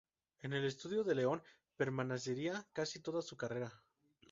En 0.41 0.53
el 0.53 0.65
estudio 0.65 1.03
del 1.03 1.17
león 1.17 1.43
permanecería 1.77 2.65
casi 2.73 2.99
toda 3.03 3.21
su 3.21 3.37
carrera. 3.37 3.71